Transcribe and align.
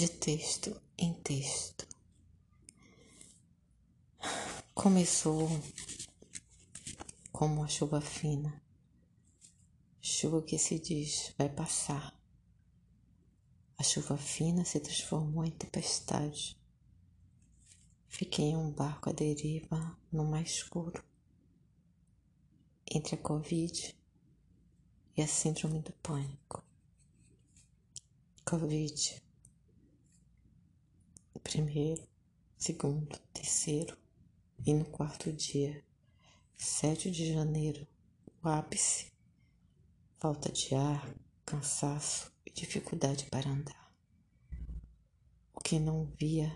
de 0.00 0.08
texto 0.08 0.80
em 0.96 1.12
texto. 1.12 1.86
Começou 4.72 5.46
como 7.30 7.56
uma 7.56 7.68
chuva 7.68 8.00
fina, 8.00 8.62
chuva 10.00 10.40
que 10.40 10.56
se 10.56 10.78
diz 10.78 11.34
vai 11.36 11.50
passar. 11.50 12.18
A 13.76 13.82
chuva 13.82 14.16
fina 14.16 14.64
se 14.64 14.80
transformou 14.80 15.44
em 15.44 15.50
tempestade. 15.50 16.58
Fiquei 18.08 18.46
em 18.46 18.56
um 18.56 18.72
barco 18.72 19.10
à 19.10 19.12
deriva 19.12 19.98
no 20.10 20.24
mar 20.24 20.42
escuro, 20.42 21.04
entre 22.90 23.16
a 23.16 23.18
Covid 23.18 23.94
e 25.14 25.20
a 25.20 25.26
Síndrome 25.26 25.80
do 25.80 25.92
Pânico. 25.92 26.64
Covid. 28.46 29.29
Primeiro, 31.42 32.06
segundo, 32.56 33.18
terceiro 33.32 33.96
e 34.66 34.74
no 34.74 34.84
quarto 34.84 35.32
dia, 35.32 35.82
7 36.56 37.10
de 37.10 37.32
janeiro, 37.32 37.86
o 38.42 38.48
ápice, 38.48 39.10
falta 40.18 40.52
de 40.52 40.74
ar, 40.74 41.14
cansaço 41.44 42.30
e 42.44 42.50
dificuldade 42.50 43.24
para 43.26 43.48
andar. 43.48 43.92
O 45.54 45.60
que 45.60 45.78
não 45.78 46.04
via 46.18 46.54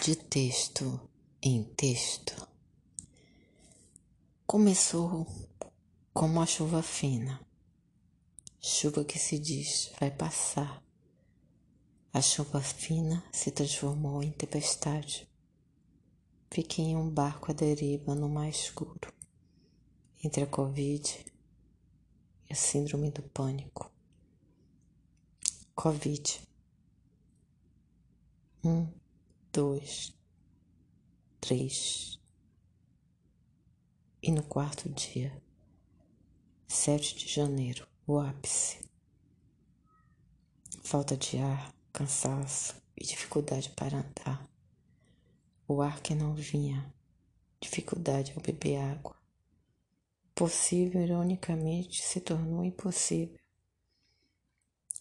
de 0.00 0.16
texto 0.16 1.00
em 1.42 1.64
texto 1.64 2.46
começou 4.46 5.26
como 6.14 6.40
a 6.40 6.46
chuva 6.46 6.80
fina, 6.80 7.44
chuva 8.60 9.04
que 9.04 9.18
se 9.18 9.36
diz 9.36 9.90
vai 9.98 10.12
passar. 10.12 10.80
A 12.12 12.22
chuva 12.22 12.60
fina 12.60 13.24
se 13.32 13.50
transformou 13.50 14.22
em 14.22 14.30
tempestade. 14.30 15.28
Fiquei 16.52 16.84
em 16.84 16.96
um 16.96 17.10
barco 17.10 17.50
à 17.50 17.52
deriva 17.52 18.14
no 18.14 18.28
mar 18.28 18.48
escuro, 18.48 19.12
entre 20.22 20.44
a 20.44 20.46
Covid 20.46 21.26
e 22.48 22.52
a 22.52 22.54
Síndrome 22.54 23.10
do 23.10 23.24
Pânico. 23.24 23.90
Covid. 25.74 26.40
Um, 28.64 28.86
dois, 29.52 30.14
três. 31.40 32.20
E 34.22 34.30
no 34.30 34.44
quarto 34.44 34.88
dia, 34.90 35.42
7 36.66 37.14
de 37.14 37.28
janeiro, 37.28 37.86
o 38.06 38.18
ápice. 38.18 38.78
Falta 40.82 41.16
de 41.16 41.38
ar, 41.38 41.72
cansaço 41.92 42.74
e 42.96 43.04
dificuldade 43.04 43.70
para 43.70 43.98
andar. 43.98 44.48
O 45.68 45.80
ar 45.80 46.00
que 46.00 46.14
não 46.14 46.34
vinha, 46.34 46.92
dificuldade 47.60 48.32
ao 48.32 48.42
beber 48.42 48.78
água. 48.78 49.16
Possível, 50.34 51.02
ironicamente, 51.02 52.02
se 52.02 52.20
tornou 52.20 52.64
impossível. 52.64 53.38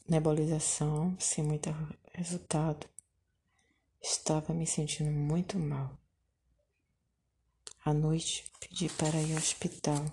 Nebulização 0.07 1.17
sem 1.19 1.43
muito 1.43 1.69
resultado. 2.13 2.87
Estava 4.01 4.53
me 4.53 4.67
sentindo 4.67 5.09
muito 5.09 5.57
mal. 5.57 5.97
À 7.83 7.93
noite, 7.93 8.45
pedi 8.59 8.89
para 8.89 9.19
ir 9.21 9.31
ao 9.31 9.39
hospital. 9.39 10.05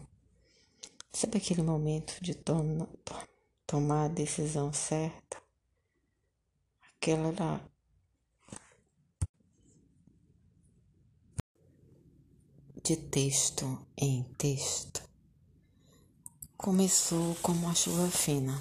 Sabe 1.12 1.38
aquele 1.38 1.62
momento 1.62 2.18
de 2.20 2.34
to 2.34 2.54
tomar 3.66 4.04
a 4.04 4.08
decisão 4.08 4.72
certa? 4.72 5.42
Aquela 6.96 7.34
lá. 7.38 7.60
De 12.82 12.96
texto 12.96 13.86
em 13.96 14.24
texto. 14.38 15.02
Começou 16.56 17.34
como 17.36 17.66
uma 17.66 17.74
chuva 17.74 18.08
fina. 18.10 18.60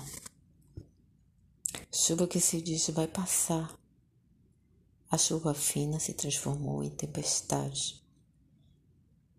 Chuva 1.92 2.28
que 2.28 2.40
se 2.40 2.62
diz 2.62 2.90
vai 2.90 3.08
passar 3.08 3.80
a 5.12 5.18
chuva 5.18 5.56
fina 5.56 6.00
se 6.00 6.14
transformou 6.14 6.84
em 6.84 6.90
tempestade. 6.92 8.00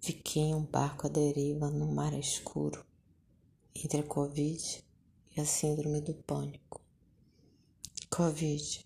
Fiquei 0.00 0.42
em 0.42 0.54
um 0.54 0.64
barco 0.64 1.06
à 1.06 1.08
deriva 1.08 1.70
no 1.70 1.94
mar 1.94 2.12
escuro, 2.12 2.84
entre 3.74 4.00
a 4.00 4.02
Covid 4.02 4.84
e 5.36 5.40
a 5.40 5.44
Síndrome 5.44 6.00
do 6.00 6.14
Pânico. 6.14 6.80
Covid, 8.10 8.84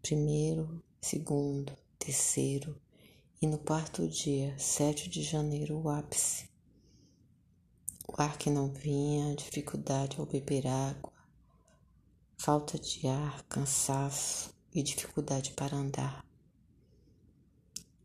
primeiro, 0.00 0.82
segundo, 1.00 1.76
terceiro 1.98 2.80
e 3.40 3.46
no 3.46 3.58
quarto 3.58 4.08
dia, 4.08 4.58
7 4.58 5.08
de 5.08 5.22
janeiro, 5.22 5.78
o 5.78 5.88
ápice. 5.88 6.48
O 8.08 8.14
ar 8.20 8.38
que 8.38 8.48
não 8.48 8.72
vinha, 8.72 9.34
dificuldade 9.34 10.18
ao 10.18 10.26
beber 10.26 10.66
água, 10.66 11.12
falta 12.38 12.78
de 12.78 13.06
ar, 13.06 13.42
cansaço, 13.44 14.54
e 14.74 14.82
dificuldade 14.82 15.52
para 15.52 15.76
andar. 15.76 16.26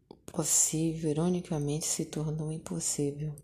O 0.08 0.16
possível, 0.32 1.10
ironicamente, 1.10 1.86
se 1.86 2.06
tornou 2.06 2.52
impossível. 2.52 3.36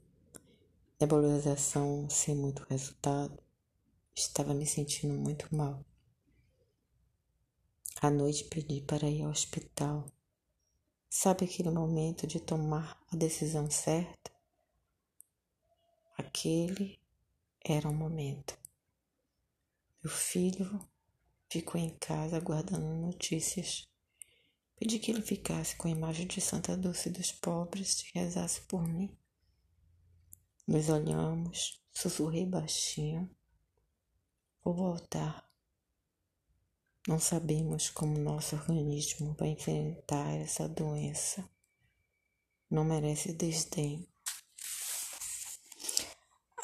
Nebulização 0.98 2.10
sem 2.10 2.34
muito 2.34 2.64
resultado. 2.70 3.38
Estava 4.16 4.54
me 4.54 4.66
sentindo 4.66 5.14
muito 5.14 5.54
mal. 5.54 5.86
À 8.02 8.10
noite 8.10 8.46
pedi 8.46 8.80
para 8.80 9.10
ir 9.10 9.24
ao 9.24 9.30
hospital. 9.30 10.10
Sabe 11.10 11.44
aquele 11.44 11.70
momento 11.70 12.26
de 12.26 12.40
tomar 12.40 12.98
a 13.12 13.16
decisão 13.18 13.70
certa? 13.70 14.32
Aquele 16.18 16.98
era 17.62 17.90
o 17.90 17.94
momento. 17.94 18.58
Meu 20.02 20.14
filho 20.14 20.80
ficou 21.50 21.80
em 21.80 21.90
casa 21.90 22.38
aguardando 22.38 22.86
notícias. 22.86 23.86
Pedi 24.78 24.98
que 25.00 25.12
ele 25.12 25.22
ficasse 25.22 25.76
com 25.76 25.90
a 25.90 25.92
imagem 25.92 26.26
de 26.26 26.40
Santa 26.40 26.78
Dulce 26.78 27.10
dos 27.10 27.34
pobres 27.34 28.02
e 28.02 28.18
rezasse 28.18 28.62
por 28.62 28.88
mim. 28.88 29.14
Nos 30.68 30.90
olhamos, 30.90 31.80
sussurrei 31.92 32.46
baixinho. 32.46 33.30
Vou 34.64 34.74
voltar. 34.74 35.48
Não 37.08 37.20
sabemos 37.20 37.90
como 37.90 38.18
nosso 38.18 38.56
organismo 38.56 39.36
vai 39.40 39.50
enfrentar 39.50 40.34
essa 40.38 40.68
doença. 40.68 41.48
Não 42.68 42.84
merece 42.84 43.32
desdém. 43.32 44.08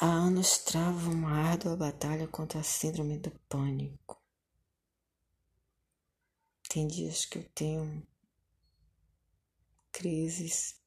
Há 0.00 0.06
anos 0.06 0.58
trava 0.58 1.08
uma 1.08 1.30
árdua 1.30 1.76
batalha 1.76 2.26
contra 2.26 2.58
a 2.58 2.64
síndrome 2.64 3.20
do 3.20 3.30
pânico. 3.48 4.20
Tem 6.68 6.88
dias 6.88 7.24
que 7.24 7.38
eu 7.38 7.48
tenho 7.50 8.04
crises 9.92 10.82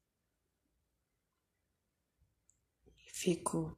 e 2.87 3.04
fico 3.15 3.77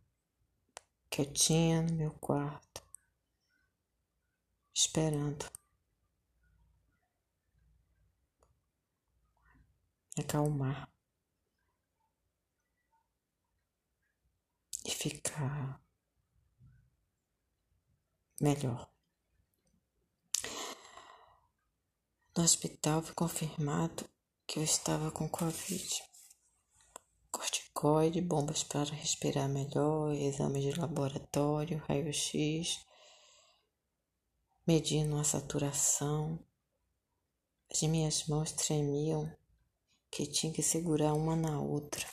quietinha 1.11 1.83
no 1.83 1.93
meu 1.93 2.11
quarto, 2.11 2.83
esperando 4.73 5.45
acalmar 10.17 10.91
e 14.83 14.89
ficar 14.89 15.79
melhor. 18.41 18.91
No 22.35 22.43
hospital 22.43 23.03
foi 23.03 23.13
confirmado 23.13 24.09
que 24.47 24.57
eu 24.57 24.63
estava 24.63 25.11
com 25.11 25.29
Covid. 25.29 26.16
Corticoide, 27.31 28.21
bombas 28.21 28.63
para 28.63 28.93
respirar 28.95 29.47
melhor, 29.49 30.13
exame 30.13 30.61
de 30.61 30.79
laboratório, 30.79 31.81
raio-x, 31.87 32.79
medindo 34.65 35.17
a 35.17 35.23
saturação. 35.23 36.39
As 37.71 37.81
minhas 37.83 38.25
mãos 38.27 38.51
tremiam, 38.51 39.31
que 40.09 40.25
tinha 40.25 40.53
que 40.53 40.63
segurar 40.63 41.13
uma 41.13 41.35
na 41.35 41.59
outra. 41.59 42.07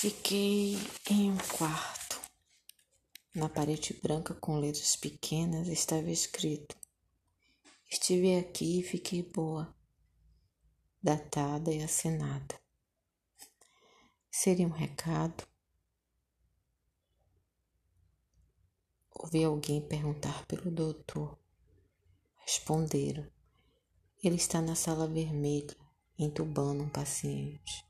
Fiquei 0.00 0.76
em 1.10 1.30
um 1.30 1.38
quarto 1.56 2.04
na 3.34 3.48
parede 3.48 3.92
branca 4.00 4.32
com 4.32 4.60
letras 4.60 4.94
pequenas 4.94 5.66
estava 5.66 6.08
escrito: 6.08 6.76
Estive 7.90 8.36
aqui 8.36 8.78
e 8.78 8.82
fiquei 8.84 9.22
boa. 9.22 9.74
Datada 11.04 11.70
e 11.70 11.82
assinada. 11.82 12.58
Seria 14.30 14.66
um 14.66 14.70
recado? 14.70 15.46
Ouvi 19.10 19.44
alguém 19.44 19.86
perguntar 19.86 20.46
pelo 20.46 20.70
doutor. 20.70 21.38
Responderam. 22.36 23.30
Ele 24.22 24.36
está 24.36 24.62
na 24.62 24.74
sala 24.74 25.06
vermelha, 25.06 25.76
entubando 26.18 26.82
um 26.82 26.88
paciente. 26.88 27.86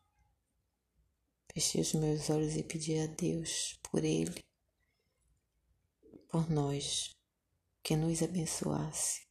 Fechei 1.53 1.83
os 1.83 1.95
meus 1.95 2.29
olhos 2.31 2.57
e 2.57 2.65
pedi 2.65 2.99
a 2.99 3.07
Deus 3.07 3.79
por 3.81 4.03
ele, 4.03 4.45
por 6.29 6.51
nós, 6.51 7.17
que 7.81 7.95
nos 7.95 8.25
abençoasse. 8.25 9.24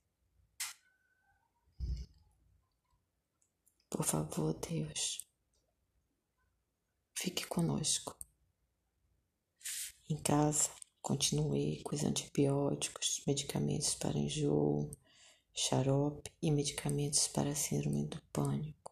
Por 3.94 4.04
favor, 4.04 4.56
Deus, 4.56 5.24
fique 7.16 7.46
conosco. 7.46 8.18
Em 10.10 10.18
casa, 10.18 10.72
continuei 11.00 11.80
com 11.84 11.96
os 11.96 12.04
antibióticos, 12.04 13.22
medicamentos 13.28 13.94
para 13.94 14.18
enjoo, 14.18 14.90
xarope 15.54 16.34
e 16.42 16.50
medicamentos 16.50 17.28
para 17.28 17.54
síndrome 17.54 18.08
do 18.08 18.20
pânico. 18.34 18.92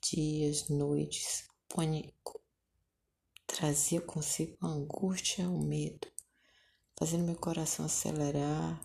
Dias, 0.00 0.70
noites, 0.70 1.46
pânico 1.68 2.42
trazia 3.46 4.00
consigo 4.00 4.56
a 4.62 4.68
angústia, 4.68 5.50
o 5.50 5.62
medo, 5.62 6.10
fazendo 6.98 7.24
meu 7.24 7.36
coração 7.36 7.84
acelerar, 7.84 8.80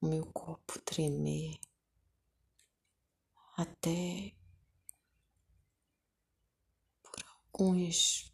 o 0.00 0.08
meu 0.08 0.26
corpo 0.32 0.80
tremer 0.80 1.60
até 3.56 4.34
por 7.02 7.24
alguns 7.26 8.32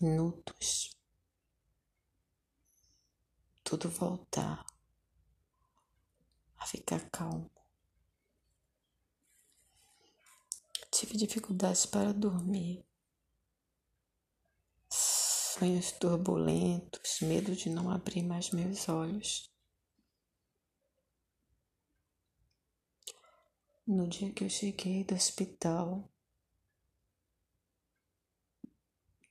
minutos 0.00 0.94
tudo 3.62 3.88
voltar 3.88 4.64
a 6.58 6.66
ficar 6.66 7.10
calmo. 7.10 7.50
Tive 10.90 11.16
dificuldades 11.16 11.86
para 11.86 12.12
dormir, 12.12 12.86
sonhos 14.88 15.92
turbulentos, 15.92 17.20
medo 17.20 17.54
de 17.56 17.68
não 17.68 17.90
abrir 17.90 18.22
mais 18.22 18.50
meus 18.50 18.88
olhos. 18.88 19.53
No 23.86 24.08
dia 24.08 24.32
que 24.32 24.42
eu 24.42 24.48
cheguei 24.48 25.04
do 25.04 25.14
hospital, 25.14 26.10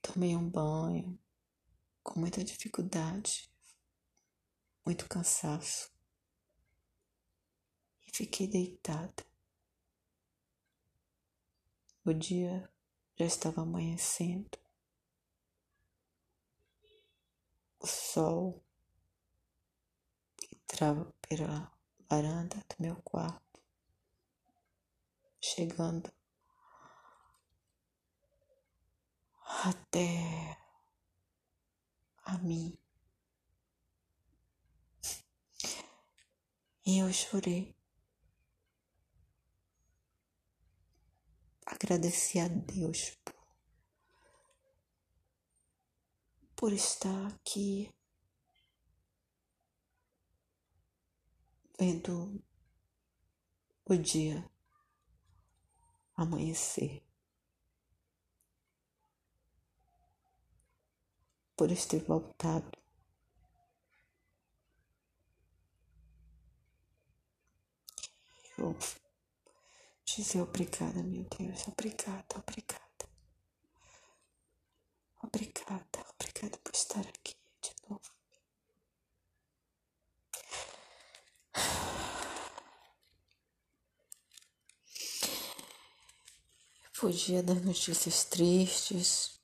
tomei 0.00 0.36
um 0.36 0.48
banho 0.48 1.18
com 2.04 2.20
muita 2.20 2.44
dificuldade, 2.44 3.50
muito 4.86 5.08
cansaço 5.08 5.92
e 8.06 8.16
fiquei 8.16 8.46
deitada. 8.46 9.26
O 12.04 12.12
dia 12.12 12.70
já 13.16 13.26
estava 13.26 13.62
amanhecendo. 13.62 14.56
O 17.80 17.88
sol 17.88 18.62
entrava 20.52 21.12
pela 21.28 21.76
varanda 22.08 22.64
do 22.68 22.76
meu 22.78 22.94
quarto 23.02 23.43
chegando 25.44 26.10
até 29.62 30.58
a 32.24 32.38
mim. 32.38 32.78
E 36.86 36.98
eu 36.98 37.12
chorei. 37.12 37.76
Agradeci 41.66 42.38
a 42.38 42.48
Deus 42.48 43.10
por, 43.24 43.34
por 46.56 46.72
estar 46.72 47.26
aqui 47.26 47.90
vendo 51.78 52.42
o 53.86 53.96
dia 53.96 54.53
amanhecer. 56.16 57.02
Por 61.56 61.70
eu 61.70 61.76
ter 61.76 62.02
voltado. 62.04 62.70
Eu 68.58 68.76
dizer 70.04 70.40
obrigada, 70.42 71.02
meu 71.02 71.24
Deus, 71.24 71.66
obrigada, 71.68 72.38
obrigada. 72.38 72.84
Obrigada, 75.22 76.06
obrigada 76.14 76.58
por 76.58 76.72
estar 76.74 77.00
aqui 77.00 77.34
de 77.62 77.74
novo. 77.88 78.14
Fugia 86.96 87.42
das 87.42 87.60
notícias 87.60 88.24
tristes. 88.24 89.40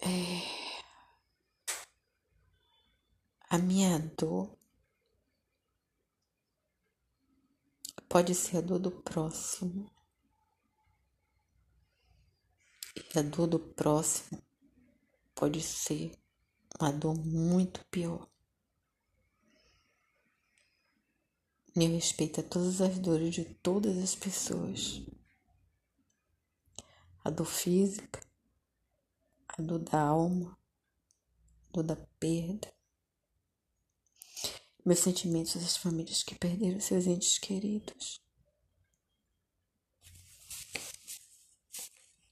É... 0.00 0.08
A 3.50 3.58
minha 3.58 3.98
dor 4.16 4.58
pode 8.08 8.34
ser 8.34 8.56
a 8.56 8.60
dor 8.62 8.78
do 8.78 8.90
próximo. 8.90 9.92
E 12.96 13.18
a 13.18 13.22
dor 13.22 13.46
do 13.46 13.60
próximo 13.60 14.42
pode 15.34 15.60
ser 15.60 16.18
uma 16.80 16.90
dor 16.90 17.14
muito 17.14 17.84
pior. 17.90 18.31
Eu 21.74 21.88
respeito 21.88 22.42
todas 22.42 22.82
as 22.82 22.98
dores 22.98 23.34
de 23.34 23.46
todas 23.46 23.96
as 23.96 24.14
pessoas. 24.14 25.00
A 27.24 27.30
dor 27.30 27.46
física, 27.46 28.20
a 29.48 29.62
dor 29.62 29.78
da 29.78 29.98
alma, 29.98 30.52
a 30.52 31.72
dor 31.72 31.82
da 31.82 31.96
perda. 32.20 32.70
Meus 34.84 34.98
sentimentos 34.98 35.54
das 35.54 35.78
famílias 35.78 36.22
que 36.22 36.34
perderam 36.34 36.78
seus 36.78 37.06
entes 37.06 37.38
queridos. 37.38 38.20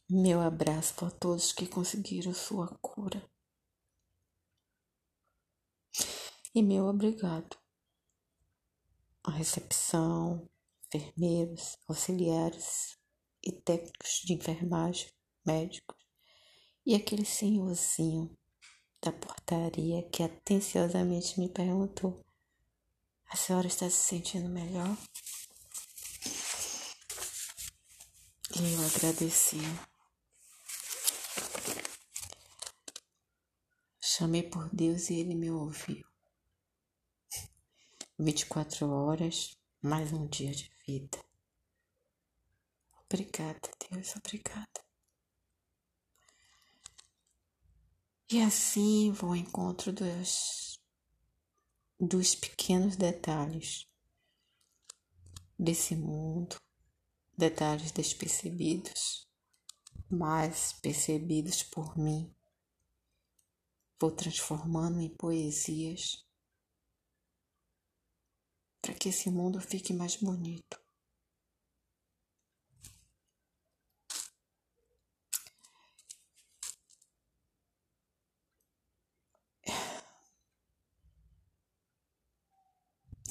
Meu 0.06 0.38
abraço 0.40 0.94
para 0.96 1.10
todos 1.12 1.52
que 1.52 1.66
conseguiram 1.66 2.34
sua 2.34 2.68
cura. 2.82 3.26
E 6.54 6.62
meu 6.62 6.84
obrigado 6.86 7.59
a 9.24 9.30
recepção, 9.30 10.48
enfermeiros, 10.86 11.76
auxiliares 11.88 12.98
e 13.42 13.52
técnicos 13.52 14.22
de 14.24 14.34
enfermagem, 14.34 15.10
médicos, 15.44 15.98
e 16.84 16.94
aquele 16.94 17.24
senhorzinho 17.24 18.36
da 19.02 19.12
portaria 19.12 20.02
que 20.10 20.22
atenciosamente 20.22 21.38
me 21.38 21.48
perguntou: 21.48 22.24
A 23.28 23.36
senhora 23.36 23.66
está 23.66 23.88
se 23.88 23.96
sentindo 23.96 24.48
melhor? 24.48 24.96
E 28.56 28.72
eu 28.72 28.86
agradeci. 28.86 29.58
Chamei 34.02 34.42
por 34.42 34.68
Deus 34.74 35.08
e 35.08 35.14
ele 35.14 35.34
me 35.34 35.50
ouviu. 35.50 36.09
24 38.22 38.86
horas, 38.86 39.56
mais 39.80 40.12
um 40.12 40.26
dia 40.26 40.52
de 40.52 40.70
vida. 40.86 41.18
Obrigada, 43.06 43.70
Deus, 43.90 44.14
obrigada. 44.14 44.84
E 48.30 48.42
assim 48.42 49.10
vou 49.10 49.30
ao 49.30 49.36
encontro 49.36 49.90
dos, 49.90 50.78
dos 51.98 52.34
pequenos 52.34 52.94
detalhes 52.94 53.88
desse 55.58 55.96
mundo, 55.96 56.60
detalhes 57.38 57.90
despercebidos, 57.90 59.26
mas 60.10 60.74
percebidos 60.74 61.62
por 61.62 61.96
mim. 61.96 62.30
Vou 63.98 64.10
transformando 64.10 65.00
em 65.00 65.08
poesias 65.08 66.22
para 68.82 68.94
que 68.94 69.08
esse 69.08 69.30
mundo 69.30 69.60
fique 69.60 69.92
mais 69.92 70.16
bonito. 70.16 70.80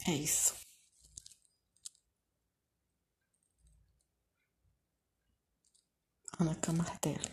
É 0.08 0.12
isso. 0.14 0.56
Ana 6.40 6.56
Camardelli. 6.56 7.30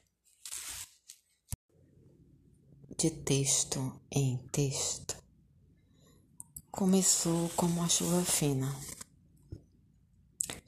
De 2.99 3.11
texto 3.11 3.99
em 4.11 4.37
texto. 4.49 5.26
Começou 6.77 7.49
como 7.57 7.81
uma 7.81 7.89
chuva 7.89 8.23
fina. 8.23 8.71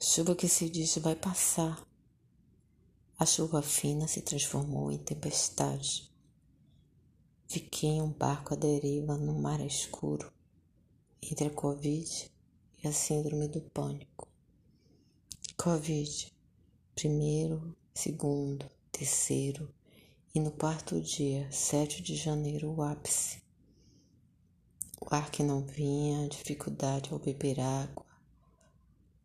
Chuva 0.01 0.33
que 0.33 0.49
se 0.49 0.67
diz 0.67 0.97
vai 0.97 1.15
passar. 1.15 1.87
A 3.15 3.27
chuva 3.27 3.61
fina 3.61 4.07
se 4.07 4.23
transformou 4.23 4.91
em 4.91 4.97
tempestade. 4.97 6.11
Fiquei 7.47 7.91
em 7.91 8.01
um 8.01 8.11
barco 8.11 8.55
à 8.55 8.57
deriva 8.57 9.19
no 9.19 9.39
mar 9.39 9.61
escuro 9.61 10.33
entre 11.21 11.45
a 11.45 11.51
Covid 11.51 12.31
e 12.83 12.87
a 12.87 12.91
Síndrome 12.91 13.47
do 13.47 13.61
Pânico. 13.61 14.27
Covid, 15.55 16.33
primeiro, 16.95 17.77
segundo, 17.93 18.65
terceiro 18.91 19.71
e 20.33 20.39
no 20.39 20.49
quarto 20.49 20.99
dia, 20.99 21.47
7 21.51 22.01
de 22.01 22.15
janeiro, 22.15 22.73
o 22.73 22.81
ápice. 22.81 23.47
O 25.01 25.13
ar 25.15 25.31
que 25.31 25.41
não 25.41 25.65
vinha, 25.65 26.27
dificuldade 26.27 27.11
ao 27.11 27.19
beber 27.19 27.59
água, 27.59 28.05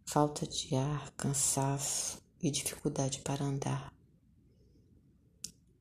falta 0.06 0.46
de 0.46 0.74
ar, 0.76 1.10
cansaço 1.12 2.22
e 2.40 2.50
dificuldade 2.50 3.20
para 3.20 3.44
andar. 3.44 3.92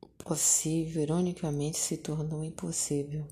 O 0.02 0.08
possível, 0.08 1.04
ironicamente, 1.04 1.78
se 1.78 1.98
tornou 1.98 2.44
impossível 2.44 3.28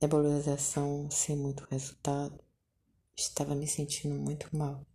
nebulização 0.00 1.10
sem 1.10 1.36
muito 1.36 1.64
resultado, 1.64 2.38
estava 3.16 3.54
me 3.54 3.66
sentindo 3.66 4.14
muito 4.14 4.48
mal. 4.56 4.86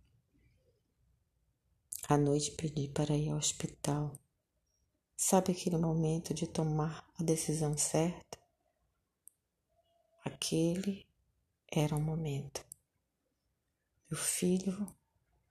À 2.08 2.16
noite 2.16 2.52
pedi 2.52 2.88
para 2.88 3.14
ir 3.14 3.28
ao 3.28 3.36
hospital. 3.36 4.12
Sabe 5.16 5.52
aquele 5.52 5.76
momento 5.76 6.32
de 6.32 6.46
tomar 6.46 7.06
a 7.18 7.22
decisão 7.22 7.76
certa? 7.76 8.43
Aquele 10.24 11.06
era 11.70 11.94
o 11.94 12.00
momento. 12.00 12.64
Meu 14.10 14.18
filho 14.18 14.86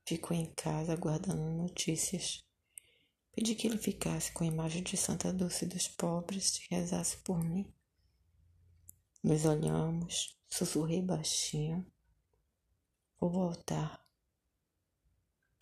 ficou 0.03 0.35
em 0.35 0.51
casa 0.53 0.93
aguardando 0.93 1.51
notícias. 1.51 2.43
Pedi 3.31 3.55
que 3.55 3.67
ele 3.67 3.77
ficasse 3.77 4.31
com 4.31 4.43
a 4.43 4.47
imagem 4.47 4.81
de 4.81 4.97
Santa 4.97 5.31
Dulce 5.31 5.65
dos 5.67 5.87
pobres 5.87 6.57
e 6.57 6.75
rezasse 6.75 7.17
por 7.17 7.43
mim. 7.43 7.71
Nos 9.23 9.45
olhamos, 9.45 10.37
sussurrei 10.49 11.01
baixinho. 11.01 11.85
Vou 13.19 13.29
voltar. 13.29 14.03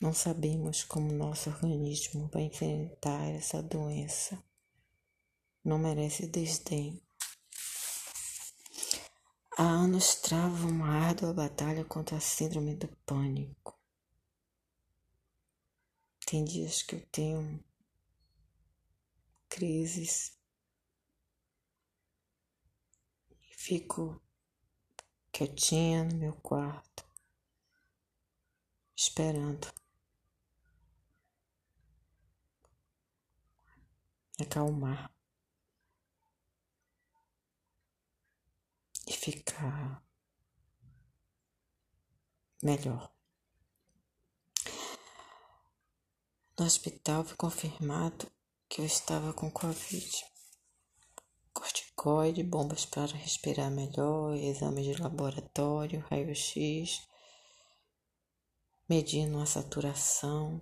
Não 0.01 0.13
sabemos 0.13 0.84
como 0.84 1.12
nosso 1.12 1.50
organismo 1.50 2.30
vai 2.34 2.44
enfrentar 2.44 3.27
essa 3.27 3.62
doença. 3.62 4.41
Não 5.63 5.77
merece 5.77 6.27
desdém. 6.27 7.00
Há 9.58 9.63
anos 9.63 10.15
trava 10.15 10.67
uma 10.67 10.88
árdua 10.88 11.34
batalha 11.34 11.86
contra 11.86 12.17
a 12.17 12.22
síndrome 12.22 12.75
do 12.75 12.88
pânico. 13.05 13.79
Tem 16.25 16.43
dias 16.43 16.81
que 16.81 16.96
eu 16.96 17.05
tenho 17.08 17.63
crises 19.50 20.41
Fico 23.63 24.20
quietinha 25.31 26.03
no 26.03 26.15
meu 26.15 26.34
quarto, 26.34 27.05
esperando 28.96 29.72
acalmar 34.39 35.11
e 39.12 39.13
ficar 39.13 40.01
melhor. 42.63 43.12
No 46.58 46.65
hospital 46.65 47.25
foi 47.25 47.36
confirmado 47.36 48.32
que 48.70 48.80
eu 48.80 48.86
estava 48.86 49.34
com 49.34 49.51
Covid 49.51 50.32
corticoide, 51.53 52.41
bombas 52.41 52.86
para 52.86 53.18
respirar 53.18 53.70
melhor, 53.70 54.36
exames 54.36 54.86
de 54.86 55.01
laboratório, 55.01 56.00
raio-x, 56.10 57.01
medindo 58.88 59.38
a 59.38 59.46
saturação. 59.46 60.62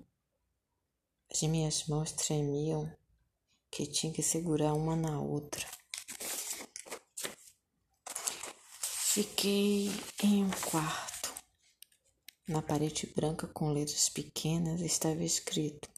As 1.31 1.41
minhas 1.43 1.85
mãos 1.85 2.11
tremiam, 2.11 2.91
que 3.69 3.85
tinha 3.85 4.11
que 4.11 4.23
segurar 4.23 4.73
uma 4.73 4.95
na 4.95 5.21
outra. 5.21 5.78
Fiquei 9.21 9.91
em 10.23 10.45
um 10.45 10.49
quarto. 10.49 11.33
Na 12.47 12.61
parede 12.61 13.05
branca 13.05 13.47
com 13.47 13.69
letras 13.69 14.07
pequenas 14.07 14.79
estava 14.79 15.21
escrito: 15.25 15.89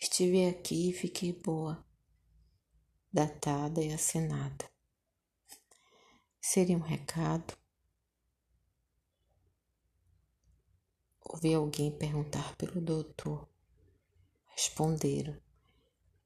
Estive 0.00 0.46
aqui 0.48 0.88
e 0.88 0.92
fiquei 0.94 1.34
boa 1.34 1.86
datada 3.12 3.84
e 3.84 3.92
assinada. 3.92 4.64
Seria 6.40 6.78
um 6.78 6.80
recado? 6.80 7.54
Ouvi 11.20 11.52
alguém 11.52 11.90
perguntar 11.98 12.56
pelo 12.56 12.80
doutor. 12.80 13.46
Responderam. 14.54 15.38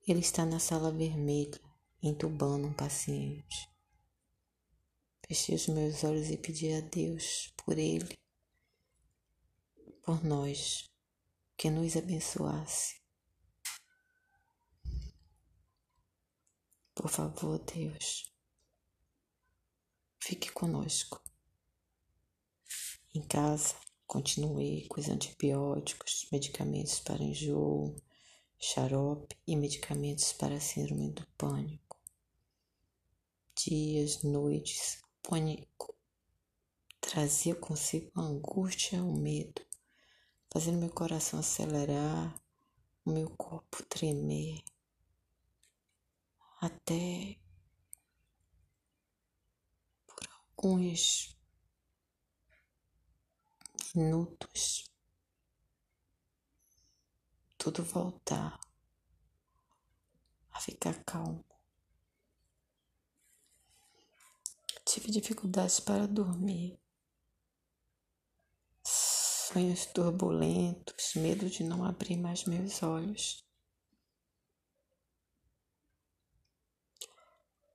Ele 0.06 0.20
está 0.20 0.46
na 0.46 0.60
sala 0.60 0.92
vermelha, 0.92 1.60
entubando 2.00 2.68
um 2.68 2.72
paciente. 2.72 3.68
Fechei 5.30 5.54
os 5.54 5.68
meus 5.68 6.02
olhos 6.02 6.28
e 6.28 6.36
pedi 6.36 6.72
a 6.72 6.80
Deus 6.80 7.54
por 7.58 7.78
ele, 7.78 8.18
por 10.02 10.24
nós, 10.24 10.90
que 11.56 11.70
nos 11.70 11.96
abençoasse. 11.96 13.00
Por 16.92 17.08
favor, 17.08 17.60
Deus, 17.60 18.34
fique 20.18 20.50
conosco. 20.50 21.22
Em 23.14 23.22
casa, 23.22 23.76
continuei 24.08 24.88
com 24.88 25.00
os 25.00 25.08
antibióticos, 25.08 26.26
medicamentos 26.32 26.98
para 26.98 27.22
enjoo, 27.22 27.94
xarope 28.58 29.38
e 29.46 29.54
medicamentos 29.54 30.32
para 30.32 30.58
síndrome 30.58 31.12
do 31.12 31.24
pânico. 31.38 31.96
Dias, 33.54 34.24
noites, 34.24 35.00
pânico 35.22 35.94
trazia 37.00 37.54
consigo 37.54 38.10
a 38.14 38.20
angústia, 38.20 39.02
o 39.02 39.16
medo, 39.18 39.64
fazendo 40.52 40.78
meu 40.78 40.90
coração 40.90 41.40
acelerar, 41.40 42.34
o 43.04 43.10
meu 43.10 43.28
corpo 43.30 43.82
tremer 43.86 44.62
até 46.60 47.38
por 50.06 50.28
alguns 50.28 51.36
minutos 53.94 54.90
tudo 57.60 57.82
voltar 57.82 58.58
a 60.52 60.60
ficar 60.60 60.94
calmo. 61.04 61.49
Tive 64.92 65.12
dificuldades 65.12 65.78
para 65.78 66.04
dormir, 66.04 66.76
sonhos 68.84 69.86
turbulentos, 69.86 71.14
medo 71.14 71.48
de 71.48 71.62
não 71.62 71.84
abrir 71.84 72.16
mais 72.16 72.44
meus 72.44 72.82
olhos. 72.82 73.46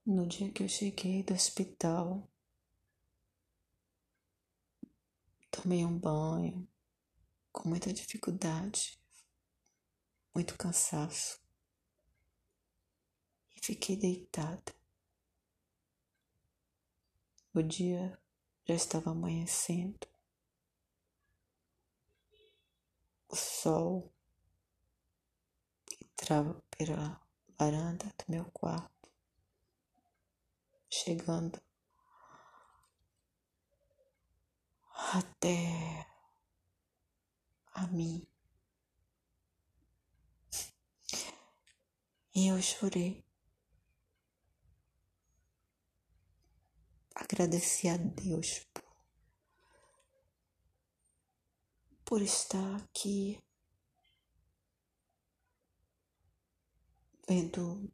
No 0.05 0.27
dia 0.27 0.51
que 0.51 0.63
eu 0.63 0.67
cheguei 0.67 1.23
do 1.23 1.33
hospital, 1.33 2.29
tomei 5.49 5.85
um 5.85 5.97
banho 5.97 6.67
com 7.49 7.69
muita 7.69 7.93
dificuldade, 7.93 8.99
muito 10.33 10.57
cansaço 10.57 11.41
e 13.55 13.65
fiquei 13.65 13.95
deitada. 13.95 14.75
O 17.55 17.63
dia 17.63 18.19
já 18.65 18.75
estava 18.75 19.11
amanhecendo. 19.11 20.05
O 23.29 23.35
sol 23.37 24.13
entrava 26.01 26.61
pela 26.77 27.25
varanda 27.57 28.07
do 28.07 28.25
meu 28.27 28.43
quarto, 28.51 29.09
chegando 30.89 31.61
até 35.13 36.05
a 37.73 37.87
mim. 37.87 38.27
E 42.35 42.49
eu 42.49 42.61
chorei. 42.61 43.24
Agradeci 47.15 47.87
a 47.87 47.97
Deus 47.97 48.59
por, 48.73 48.83
por 52.03 52.21
estar 52.21 52.75
aqui 52.75 53.41
vendo 57.27 57.91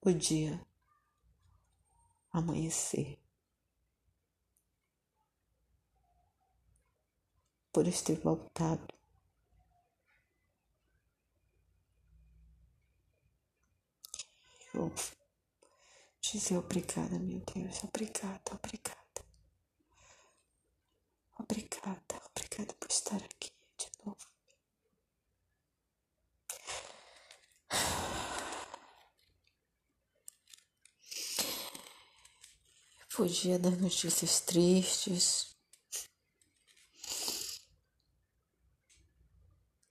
o 0.00 0.12
dia 0.12 0.64
amanhecer. 2.32 3.18
Por 7.72 7.84
ter 7.84 8.20
voltado. 8.20 8.86
Dizer 16.22 16.56
obrigada, 16.56 17.18
meu 17.18 17.40
Deus, 17.40 17.82
obrigada, 17.84 18.40
obrigada. 18.52 19.02
Obrigada, 21.38 22.22
obrigada 22.30 22.72
por 22.74 22.88
estar 22.90 23.16
aqui 23.16 23.50
de 23.76 23.88
novo. 24.06 24.32
Fugia 33.08 33.58
das 33.58 33.76
notícias 33.78 34.40
tristes. 34.40 35.54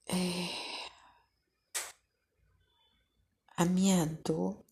É... 0.08 0.72
A 3.58 3.66
minha 3.66 4.06
dor 4.24 4.71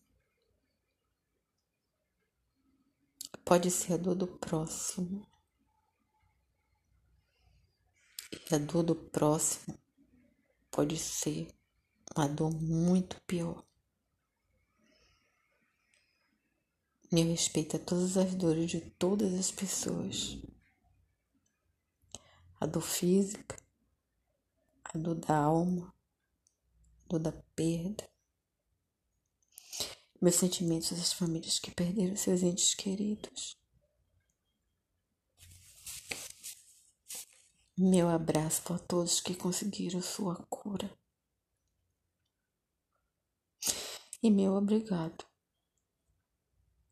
pode 3.50 3.68
ser 3.68 3.94
a 3.94 3.96
dor 3.96 4.14
do 4.14 4.28
próximo. 4.28 5.26
E 8.48 8.54
a 8.54 8.58
dor 8.58 8.84
do 8.84 8.94
próximo 8.94 9.76
pode 10.70 10.96
ser 10.96 11.52
uma 12.14 12.28
dor 12.28 12.52
muito 12.52 13.20
pior. 13.22 13.66
Eu 17.10 17.26
respeito 17.26 17.76
a 17.76 17.80
todas 17.80 18.16
as 18.16 18.36
dores 18.36 18.70
de 18.70 18.82
todas 18.82 19.34
as 19.34 19.50
pessoas. 19.50 20.40
A 22.60 22.66
dor 22.66 22.82
física, 22.82 23.56
a 24.84 24.96
dor 24.96 25.16
da 25.16 25.36
alma, 25.36 25.92
a 27.04 27.08
dor 27.08 27.18
da 27.18 27.32
perda. 27.32 28.08
Meus 30.20 30.36
sentimentos 30.36 30.90
das 30.90 31.12
famílias 31.12 31.58
que 31.58 31.70
perderam 31.70 32.14
seus 32.14 32.42
entes 32.42 32.74
queridos. 32.74 33.56
Meu 37.76 38.08
abraço 38.08 38.62
para 38.62 38.78
todos 38.78 39.20
que 39.20 39.34
conseguiram 39.34 40.02
sua 40.02 40.36
cura. 40.50 40.94
E 44.22 44.30
meu 44.30 44.52
obrigado 44.52 45.24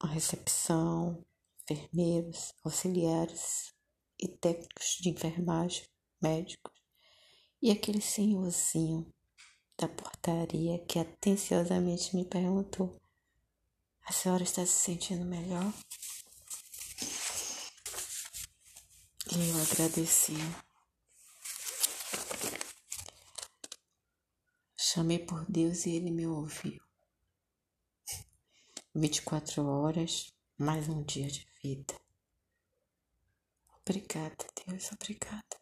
a 0.01 0.07
recepção, 0.07 1.25
enfermeiros, 1.63 2.55
auxiliares 2.65 3.75
e 4.19 4.29
técnicos 4.29 4.97
de 5.01 5.11
enfermagem, 5.11 5.87
médicos, 6.23 6.73
e 7.61 7.71
aquele 7.71 8.01
senhorzinho 8.01 9.13
da 9.77 9.89
portaria 9.89 10.79
que 10.87 10.99
atenciosamente 10.99 12.15
me 12.15 12.25
perguntou: 12.25 12.99
A 14.09 14.13
senhora 14.13 14.43
está 14.43 14.65
se 14.65 14.73
sentindo 14.73 15.23
melhor? 15.27 15.71
E 19.31 19.51
eu 19.51 19.63
agradeci. 19.63 20.33
Chamei 24.79 25.19
por 25.19 25.45
Deus 25.45 25.85
e 25.85 25.91
ele 25.91 26.11
me 26.11 26.27
ouviu. 26.27 26.83
24 28.95 29.63
horas, 29.67 30.33
mais 30.57 30.89
um 30.89 31.03
dia 31.03 31.29
de 31.29 31.47
vida. 31.63 31.95
Obrigada, 33.83 34.47
Deus, 34.67 34.91
obrigada. 34.91 35.61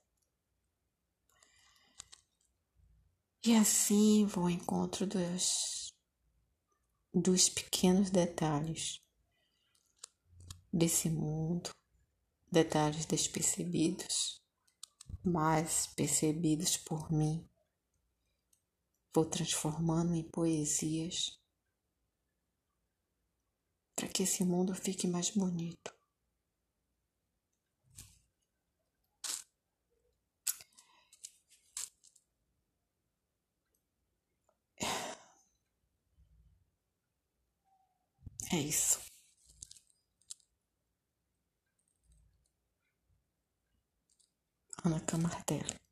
E 3.45 3.57
assim 3.57 4.25
vou 4.25 4.45
ao 4.45 4.51
encontro 4.51 5.05
dos, 5.05 5.86
dos 7.13 7.49
pequenos 7.49 8.11
detalhes 8.11 9.01
desse 10.73 11.09
mundo, 11.09 11.71
detalhes 12.51 13.07
despercebidos, 13.07 14.43
mas 15.25 15.87
percebidos 15.87 16.77
por 16.77 17.11
mim. 17.11 17.49
Vou 19.15 19.25
transformando 19.25 20.15
em 20.15 20.23
poesias 20.23 21.41
para 23.95 24.09
que 24.09 24.25
esse 24.25 24.45
mundo 24.45 24.75
fique 24.75 25.07
mais 25.07 25.31
bonito. 25.31 25.96
É 38.53 38.57
isso. 38.59 39.01
Ana 44.85 45.01
Camardelli. 45.01 45.86